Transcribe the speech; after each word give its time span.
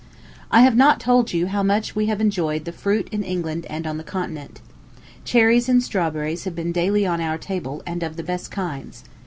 I 0.49 0.61
have 0.63 0.75
not 0.75 0.99
told 0.99 1.31
you 1.31 1.45
how 1.45 1.61
much 1.61 1.95
we 1.95 2.07
have 2.07 2.19
enjoyed 2.19 2.65
the 2.65 2.71
fruit 2.71 3.07
in 3.11 3.21
England 3.21 3.67
and 3.69 3.85
on 3.85 3.97
the 3.97 4.03
continent. 4.03 4.59
Cherries 5.25 5.69
and 5.69 5.83
strawberries 5.83 6.45
have 6.45 6.55
been 6.55 6.71
daily 6.71 7.05
on 7.05 7.21
our 7.21 7.37
tables, 7.37 7.83
and 7.85 8.01
of 8.01 8.15
the 8.15 8.23
best 8.23 8.49
kinds. 8.49 9.03